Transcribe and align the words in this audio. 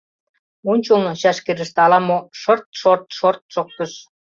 Ончылно, 0.71 1.11
чашкерыште, 1.21 1.79
ала-мо 1.85 2.17
шырт-шорт-шорт 2.39 3.41
шоктыш. 3.53 3.91